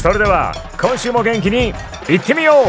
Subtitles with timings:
[0.00, 1.74] それでは今週も元気に
[2.08, 2.66] いってみよう。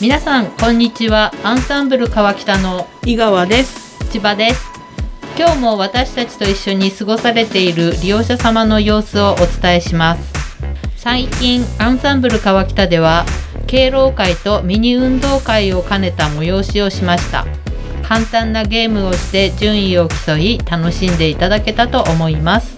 [0.00, 1.32] 皆さんこんにちは。
[1.42, 3.98] アンサンブル川北の井川です。
[4.12, 4.70] 千葉です。
[5.36, 10.32] 今日も私たちと一緒に過ごされている利用者様の様子をお伝えします。
[10.96, 13.26] 最近アンサンブル川北では
[13.74, 17.44] 敬老会とミニ運動会を兼ねた催しをしました。
[18.04, 22.76] 簡単なゲームをして順位を競い楽しんでいただけたと思います。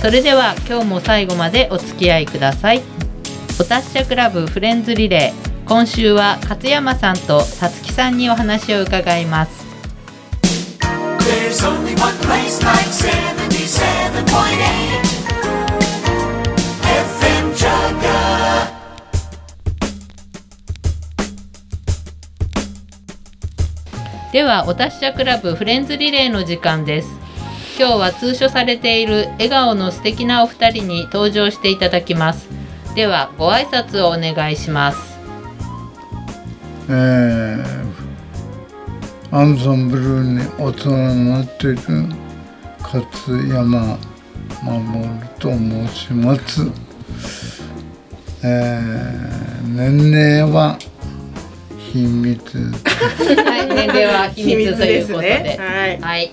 [0.00, 2.82] それでは今日も最後までお付き合いください。
[3.58, 5.68] お達者クラブフレンズリレー。
[5.68, 9.66] 今週は勝山さんとさつきさんにお話を伺います。
[24.32, 27.08] ではお達者クラブフレンズリレーの時間です。
[27.76, 32.48] 今日は通所されている笑顔の素敵なお二人に登場していただきます。
[32.94, 35.18] ではご挨拶をお願いします。
[36.88, 37.56] えー、
[39.32, 41.80] アンサンブルにお世話になっている
[42.80, 43.04] 勝
[43.48, 43.98] 山
[44.62, 46.62] 守と申します、
[48.44, 50.78] えー、年齢は
[51.92, 52.38] 秘密。
[52.38, 55.28] はい年齢は秘密ということで。
[55.28, 55.64] ですね。
[55.64, 56.00] はい。
[56.00, 56.30] はい。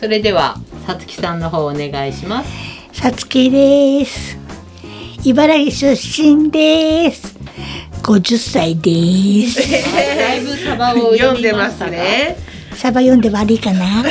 [0.00, 0.56] それでは
[0.86, 2.50] さつきさんの方お願いします。
[2.92, 4.38] さつきです。
[5.24, 7.36] 茨城出身です。
[8.02, 9.60] 50歳です。
[10.16, 12.36] だいぶサバを読んでますね。
[12.74, 14.04] サバ読んで悪いかな？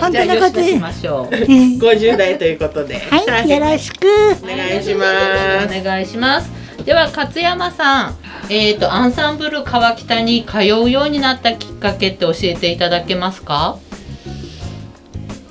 [0.00, 1.36] 本 じゃあ当のことしましょう。
[1.36, 1.42] うん。
[1.78, 2.98] 50代ということで。
[3.10, 4.06] はい、よろしく。
[4.42, 5.04] お願いしま
[5.68, 5.78] す。
[5.78, 6.50] お願いします。
[6.84, 8.16] では勝山さん、
[8.52, 13.78] えっ、とアンサンブル川北に通うようになったきっかけって教えていただけますか？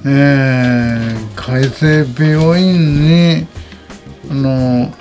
[0.05, 3.47] えー、海生病院に
[4.29, 4.93] あの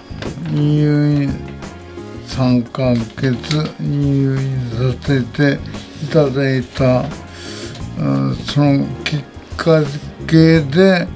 [0.53, 1.31] 入院
[2.28, 5.58] 3ヶ月入院させて
[6.04, 7.04] いただいた
[7.98, 9.25] うんそのきっ
[9.56, 9.82] か
[10.28, 11.08] けで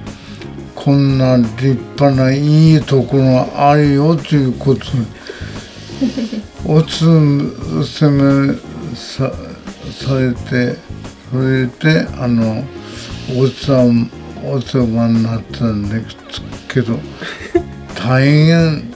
[0.75, 5.07] こんな立派ないいところがあるよということに
[6.67, 8.55] おつせめ
[8.95, 9.33] さ
[9.91, 10.77] されて
[11.31, 12.65] それであの
[13.37, 14.11] お世話
[14.45, 16.99] お世話になったんですけど
[17.95, 18.93] 大変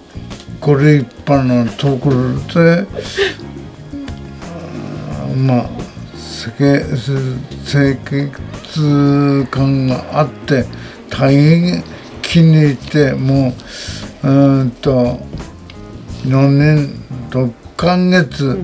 [0.61, 2.87] ご立派なところで
[5.37, 5.71] まあ
[6.17, 6.83] 生
[7.65, 10.65] 生活感があって
[11.09, 11.85] 大変
[12.23, 13.55] 気に入っても
[14.25, 15.21] ううんと
[16.27, 16.89] 4年
[17.31, 18.59] 6ヶ月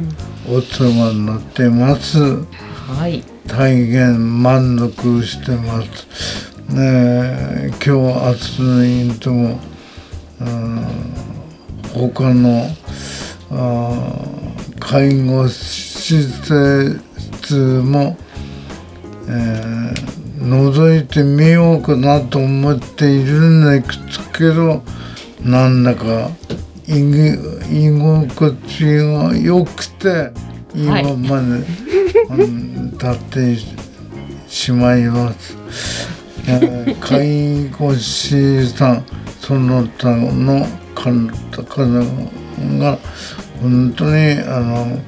[0.48, 2.18] お世話になってます。
[2.18, 3.22] はい。
[3.46, 6.52] 大変満足してます。
[6.74, 9.60] ねえ、今日明日のイントも、
[10.40, 10.86] うん
[11.94, 12.66] 他の
[13.50, 17.54] あー介護施設
[17.84, 18.16] も、
[19.28, 24.82] えー覗いてみようかなと思っているんですけど
[25.40, 26.30] なんだか
[26.86, 26.94] 居
[27.70, 30.32] 居心地が良くて
[30.74, 31.64] 今まで、
[32.30, 33.56] うん、立って
[34.48, 35.56] しまいます。
[36.46, 39.04] えー 介護士さん
[39.40, 42.04] その他の方々
[42.78, 42.98] が
[43.60, 44.98] 本当にあの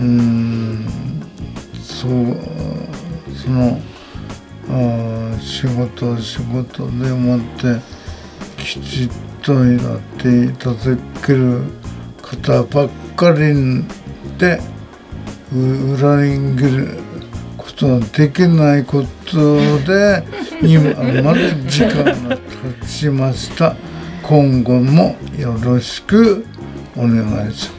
[0.00, 0.86] うん
[1.82, 2.36] そう
[3.36, 3.80] その
[4.70, 7.80] あー仕事仕事でもって
[8.56, 9.08] きちっ
[9.48, 10.76] とやっていただ
[11.26, 11.62] ける
[12.20, 13.82] 方ばっかり
[14.36, 14.60] で
[15.50, 16.98] う裏に切る
[17.56, 20.22] ことはできないことで
[20.60, 20.92] 今
[21.22, 23.74] まで時間が経ちました。
[24.22, 26.44] 今後もよろしく
[26.94, 27.78] お願いしま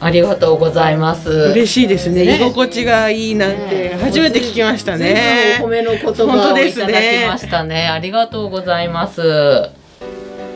[0.00, 1.28] ありがとうございます。
[1.28, 2.24] 嬉しいですね。
[2.24, 2.36] ね。
[2.36, 3.98] 居心地がいいなんてね。
[4.02, 5.58] 初めて聞きました随ね。
[5.58, 7.88] 分お褒めの言葉本当をいですねただきましたね。
[7.88, 9.81] ありがとうございます。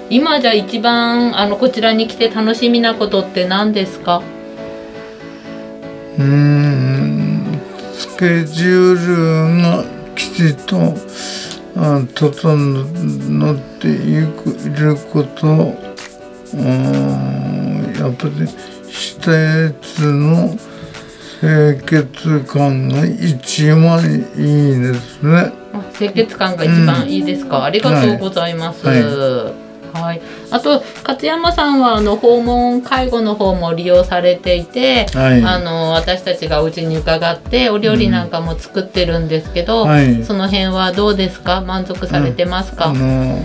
[0.09, 4.23] 今じゃあ一番あのこちらに来て楽しみなことって何ですか？
[6.19, 7.61] うーん
[7.93, 10.95] スケジュールがきちっと
[11.77, 13.93] あ整ってい
[14.33, 18.47] くいることうーんやっぱり
[18.89, 20.57] 施設の
[21.41, 24.01] 清潔感が一番
[24.37, 25.53] いいですね。
[25.75, 28.87] あ清潔感が一番いいですか、ありがとうございます。
[28.87, 29.03] ははい、
[30.51, 35.43] あと勝山さんはあの訪問介護の方も利用されていて、はい。
[35.43, 40.25] あの私たちがお家に伺ってお料理なんかも作ってるんですけど、はい。
[40.25, 41.61] その辺はどうですか？
[41.61, 43.43] 満足されてますか、あの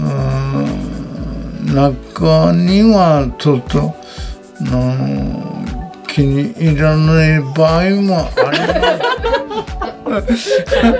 [0.00, 0.04] うー
[1.72, 3.94] ん中にはちょっと
[6.08, 8.66] 気に入らない場合もありま
[8.96, 9.02] す。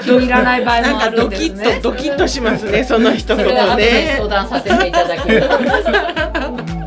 [0.03, 1.65] 気に入らない場合もあなんかドるんですね。
[1.65, 5.35] キッとドキッとしますねその一言でね相談させていただきま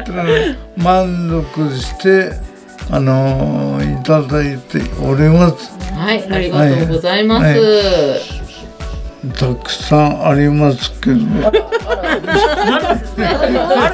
[0.06, 0.57] す。
[0.77, 2.31] 満足して
[2.89, 5.71] あのいただいております。
[5.94, 7.44] はい、ありがとうございます。
[7.44, 8.30] はい
[9.38, 11.59] たくさんありますけど、ある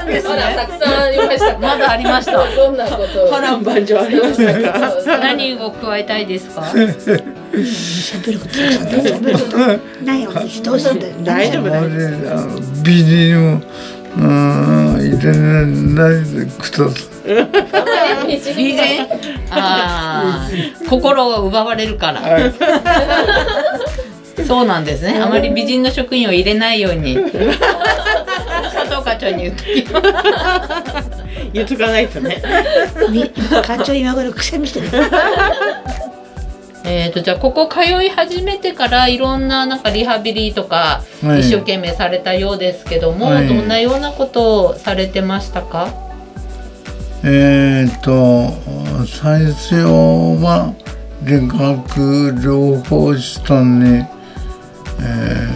[0.06, 0.56] んですね。
[0.56, 1.58] たくさんありました。
[1.60, 2.32] まだありました。
[2.56, 5.04] どんなこと波乱万丈ありましたか？
[5.20, 6.62] 何を加えたいですか？
[6.62, 11.82] 喋ること大丈夫何をどうすんだよ大丈夫だ
[12.84, 13.62] 美人を
[14.18, 14.24] うん
[14.98, 16.96] 入れないでくださ
[18.26, 18.26] い。
[18.26, 18.80] 美人。
[19.52, 20.50] ああ、
[20.90, 22.22] 心を奪われるから。
[24.46, 25.20] そうなんですね。
[25.20, 27.16] あまり美人の職員を入れないように。
[27.16, 31.18] 佐藤課長に言ってきます。
[31.54, 32.42] 言っとかないとね
[33.12, 34.90] み課長今頃くしゃみしてる
[36.90, 45.90] えー、とじゃあここ通い始めてからいろんななんかリハビリとかはい一生懸命されたようですけども、はいどんなようなことをされてましたか
[47.24, 48.52] えー、と
[49.06, 50.74] 最初は
[51.24, 54.06] 理学療法士さんに、
[55.00, 55.48] え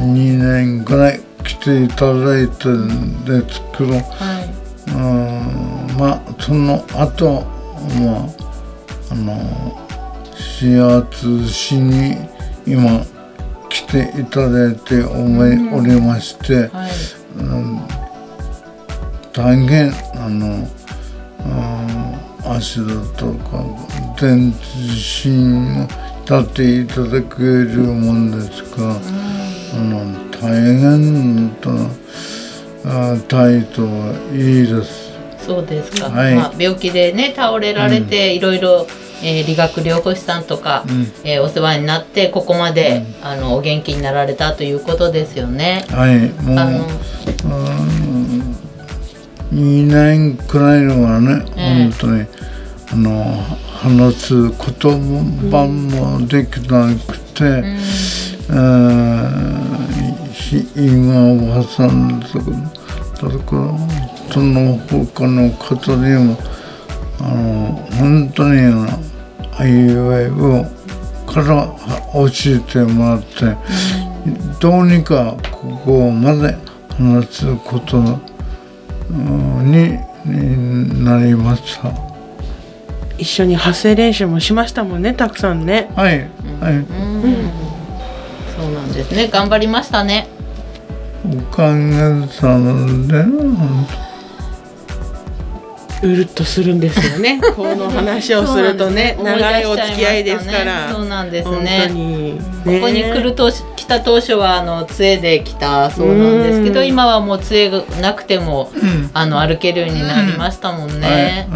[0.00, 2.68] ー、2年ぐらい来ていただいて
[3.24, 4.00] ですけど、は
[4.40, 4.60] い。
[4.88, 7.42] うんまあその後
[8.00, 9.88] まああの
[10.60, 12.16] 指圧しに
[12.66, 13.04] 今
[13.68, 16.90] 来ていただいて思い、おりまして、はい。
[19.32, 20.68] 大変あの、
[21.44, 23.64] うん、足だとか
[24.18, 24.52] 全
[25.24, 25.88] 身を
[26.30, 28.82] 立っていただけるもんですか？
[28.82, 28.98] ら、あ
[29.82, 31.70] の大変と
[32.84, 35.10] あ態度はいいです。
[35.44, 36.34] そうですか、はい。
[36.36, 38.86] まあ、病気でね倒れられて、いろいろ、
[39.24, 41.12] えー理学療法士さんとか、うん。
[41.24, 45.84] えーお世話になってここまで、あのお元気になられたということですよね。
[45.90, 46.86] はい、もうあの
[47.44, 48.54] うん
[49.52, 51.90] 2年くらいのはね、ええ。
[51.90, 52.26] 本当に
[52.92, 53.34] あの
[53.82, 54.50] 話す言
[55.50, 57.44] 葉もできなくて、
[58.50, 59.60] うん
[60.74, 62.44] 今おばさんとか
[63.28, 66.36] だからその他の方にも
[67.20, 68.60] あの本当に
[69.56, 70.64] あいうえお
[71.30, 71.72] から
[72.12, 73.56] 教えてもらって、
[74.60, 76.56] どうにかここまで
[76.98, 77.98] 話すこと
[79.62, 82.09] にになりました。
[83.20, 85.90] 一緒に発声練習もしましたもんねたくさんね。
[85.94, 86.20] はい、
[86.60, 87.50] はい、うん。
[88.56, 89.28] そうなんですね。
[89.28, 90.26] 頑張りましたね。
[91.24, 92.72] おかげさま
[93.06, 93.22] で、
[96.02, 97.42] うるっとするんですよね。
[97.54, 100.90] この話をするとね長いお付き合いですから。
[100.90, 106.86] そうなんです本ね当にここに来ると来た当初はあの杖で来たそうなんですけどうん。
[106.86, 108.70] 今はもう杖がなくても、
[109.12, 111.48] あの歩けるようになりましたもんね、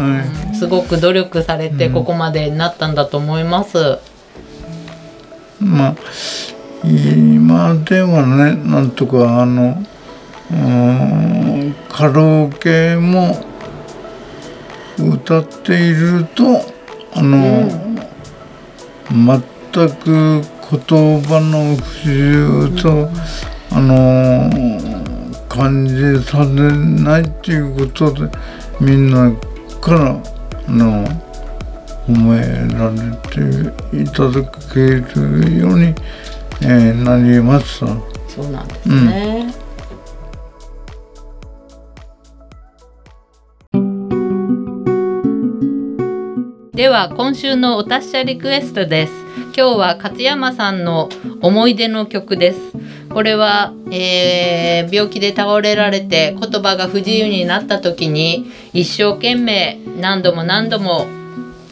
[0.59, 3.99] すごく努力されてここまでになったんだと思います、
[5.61, 5.95] まあ
[6.83, 9.83] 今ではねなんとかあの
[10.51, 13.43] うんカラオケも
[14.99, 16.61] 歌っていると
[17.13, 17.69] あの、
[19.09, 23.09] 全く言葉の不自由と、
[23.71, 24.49] あの
[25.49, 26.45] 感じされ
[26.75, 28.29] ないっていうことで
[28.79, 29.31] みんな
[29.81, 31.05] からあの
[32.07, 32.39] 褒め
[32.73, 32.97] られ
[33.91, 34.43] ていただ
[34.73, 34.79] け
[35.19, 35.93] るように、
[36.61, 37.79] えーなります。
[37.79, 39.53] そうなんですね。
[46.73, 49.24] では今週のお達者リクエストです。
[49.35, 51.09] 今日は勝山さんの
[51.41, 52.59] 思い出の曲です。
[53.09, 61.07] これは、えー病気で倒れられて言葉が不自由になった時に一生懸命何度も何度も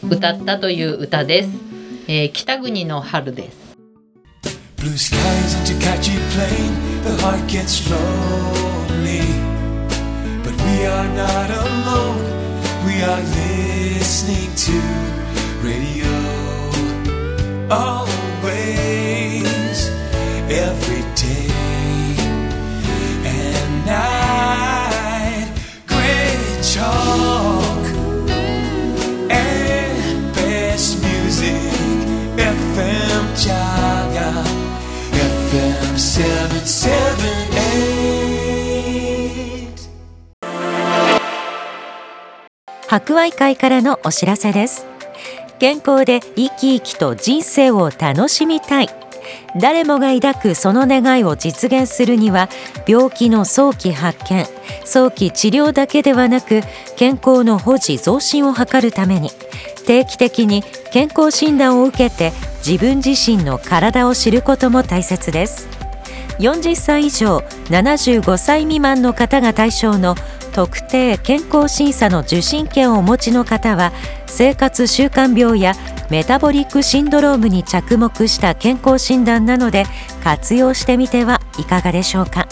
[0.08, 1.50] 歌ったという歌です。
[2.08, 3.64] えー北国の春です。
[4.76, 9.22] Blue skies into catchy plane, the heart gets lonely.
[10.42, 12.20] But we are not alone,
[12.86, 13.22] we are
[13.98, 14.72] listening to
[15.66, 16.23] radio.
[17.74, 19.10] Always,
[20.48, 21.50] every day
[23.26, 25.50] and night.
[25.88, 27.84] Great talk
[29.28, 31.72] and best music.
[32.38, 34.30] FM Jaga,
[35.10, 37.74] FM 778.
[42.88, 44.93] 博愛会からのお知らせです
[45.64, 48.90] 健康で生き生きと人生を楽しみたい。
[49.58, 52.50] 誰もが抱くその願いを実現するには
[52.86, 54.46] 病気の早期発見
[54.84, 56.60] 早期治療だけではなく
[56.98, 59.30] 健康の保持増進を図るために
[59.86, 65.66] 定期的に健康診断を受けて自分自身の体を知ることも大切です。
[66.40, 67.38] 40歳以上
[67.70, 70.14] 75歳未満の方が対象の
[70.54, 73.92] 特定健康審査の受診券をお持ちの方は
[74.26, 75.74] 生活習慣病や
[76.10, 79.84] メタボリックシンドロームに着目した健康診断なので
[80.22, 82.46] 活用してみてはいかがでしょうか。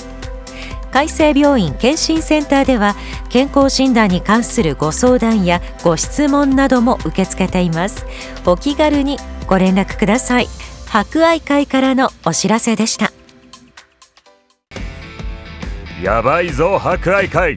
[0.91, 2.97] 海生病院健診センターでは
[3.31, 8.05] 健康診断に関するご相談やご質問なども受け付けています。
[8.45, 9.17] お気軽に
[9.47, 10.49] ご連絡ください。
[10.89, 13.13] 博愛会からのお知らせでした。
[16.03, 17.57] やばいぞ博愛会。